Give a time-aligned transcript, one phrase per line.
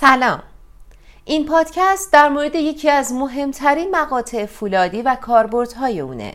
[0.00, 0.42] سلام.
[1.24, 6.34] این پادکست در مورد یکی از مهمترین مقاطع فولادی و کاربردهای اونه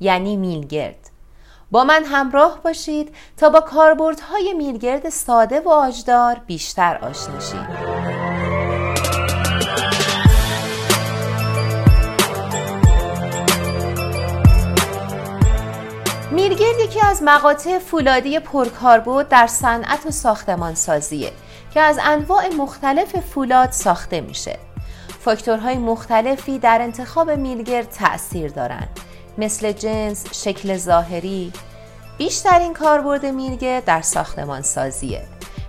[0.00, 1.10] یعنی میلگرد.
[1.70, 7.94] با من همراه باشید تا با کاربردهای میلگرد ساده و آجدار بیشتر آشنا شید
[16.30, 21.32] میلگرد یکی از مقاطع فولادی پرکاربرد در صنعت و ساختمان سازیه
[21.74, 24.58] که از انواع مختلف فولاد ساخته میشه.
[25.20, 29.00] فاکتورهای مختلفی در انتخاب میلگرد تأثیر دارند
[29.38, 31.52] مثل جنس، شکل ظاهری.
[32.18, 35.22] بیشترین کاربرد میلگرد در ساختمان سازیه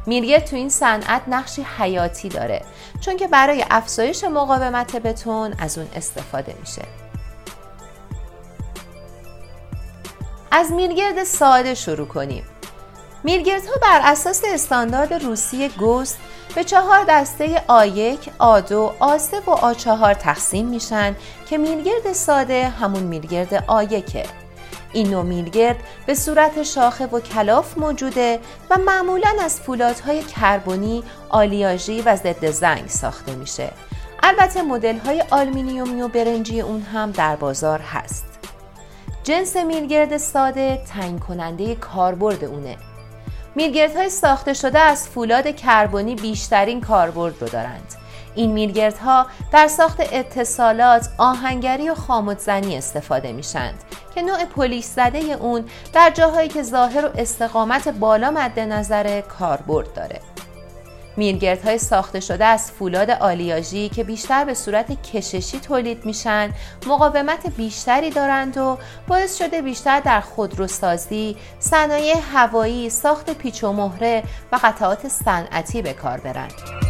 [0.05, 2.61] میلگرد تو این صنعت نقشی حیاتی داره
[3.01, 6.81] چون که برای افزایش مقاومت بتون از اون استفاده میشه.
[10.51, 12.43] از میلگرد ساده شروع کنیم.
[13.25, 16.17] میلگردها بر اساس استاندارد روسی گوست
[16.55, 17.59] به چهار دسته آ1،
[18.39, 21.15] آ2، آ3 و آ4 تقسیم میشن
[21.49, 24.27] که میلگرد ساده همون میلگرد آ1
[24.93, 32.01] این نوع میلگرد به صورت شاخه و کلاف موجوده و معمولا از فولادهای کربنی، آلیاژی
[32.01, 33.71] و ضد زنگ ساخته میشه.
[34.23, 38.25] البته مدل های آلمینیومی و برنجی اون هم در بازار هست.
[39.23, 42.77] جنس میلگرد ساده تعیین کننده کاربرد اونه
[43.95, 47.95] های ساخته شده از فولاد کربنی بیشترین کاربرد رو دارند.
[48.35, 53.83] این میلگردها در ساخت اتصالات، آهنگری و خاموتزنی استفاده میشند
[54.15, 59.93] که نوع پلیس زده اون در جاهایی که ظاهر و استقامت بالا مد نظر کاربرد
[59.93, 60.34] داره.
[61.65, 66.53] های ساخته شده از فولاد آلیاژی که بیشتر به صورت کششی تولید میشن
[66.87, 74.23] مقاومت بیشتری دارند و باعث شده بیشتر در خودروسازی، صنایع هوایی، ساخت پیچ و مهره
[74.51, 76.84] و قطعات صنعتی به کار برند.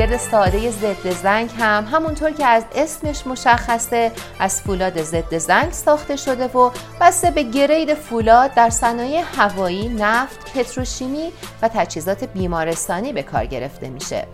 [0.00, 6.16] میلگرد ساده ضد زنگ هم همونطور که از اسمش مشخصه از فولاد ضد زنگ ساخته
[6.16, 13.22] شده و بسته به گرید فولاد در صنایع هوایی، نفت، پتروشیمی و تجهیزات بیمارستانی به
[13.22, 14.26] کار گرفته میشه.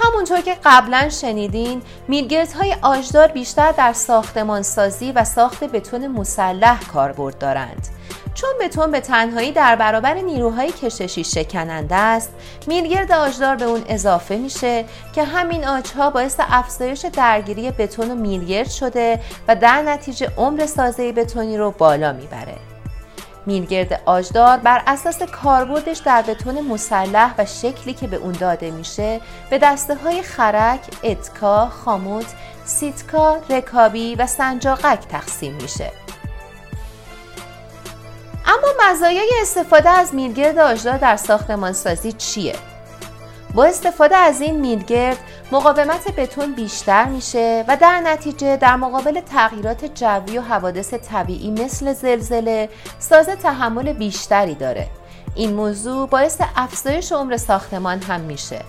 [0.00, 6.84] همونطور که قبلا شنیدین میلگرد های آجدار بیشتر در ساختمان سازی و ساخت بتون مسلح
[6.92, 7.97] کاربرد دارند
[8.40, 12.32] چون بتون به تنهایی در برابر نیروهای کششی شکننده است
[12.66, 18.70] میلگرد آجدار به اون اضافه میشه که همین آجها باعث افزایش درگیری بتون و میلگرد
[18.70, 22.56] شده و در نتیجه عمر سازه بتونی رو بالا می‌بره
[23.46, 29.20] میلگرد آجدار بر اساس کاربردش در بتون مسلح و شکلی که به اون داده میشه
[29.50, 32.26] به دسته های خرک، اتکا، خاموت،
[32.64, 36.07] سیتکا، رکابی و سنجاقک تقسیم میشه.
[38.90, 42.54] مزایای استفاده از میلگرد آجدار در ساختمانسازی چیه؟
[43.54, 45.18] با استفاده از این میلگرد
[45.52, 51.92] مقاومت بتون بیشتر میشه و در نتیجه در مقابل تغییرات جوی و حوادث طبیعی مثل
[51.92, 54.86] زلزله سازه تحمل بیشتری داره
[55.34, 58.60] این موضوع باعث افزایش عمر ساختمان هم میشه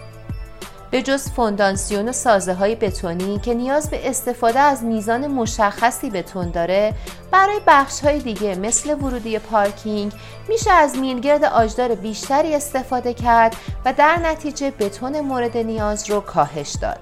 [0.91, 6.51] به جز فوندانسیون و سازه های بتونی که نیاز به استفاده از میزان مشخصی بتون
[6.51, 6.93] داره
[7.31, 10.13] برای بخش های دیگه مثل ورودی پارکینگ
[10.47, 13.55] میشه از میلگرد آجدار بیشتری استفاده کرد
[13.85, 16.99] و در نتیجه بتون مورد نیاز رو کاهش داد.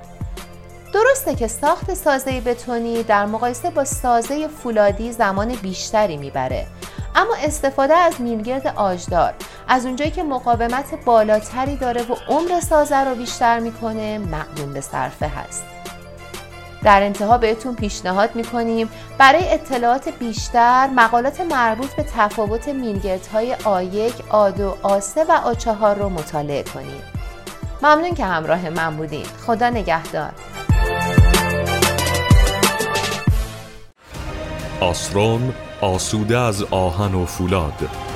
[0.94, 6.68] درسته که ساخت سازه بتونی در مقایسه با سازه فولادی زمان بیشتری می‌بره
[7.18, 9.34] اما استفاده از میلگرد آجدار
[9.68, 15.28] از اونجایی که مقاومت بالاتری داره و عمر سازه رو بیشتر می‌کنه مقدون به صرفه
[15.28, 15.64] هست
[16.84, 23.64] در انتها بهتون پیشنهاد می‌کنیم برای اطلاعات بیشتر مقالات مربوط به تفاوت میلگردهای آ1، آ2،
[24.84, 27.04] آ3 و آ4 رو مطالعه کنید.
[27.82, 29.26] ممنون که همراه من بودین.
[29.46, 30.32] خدا نگهدار.
[34.82, 38.07] آسرون آسوده از آهن و فولاد.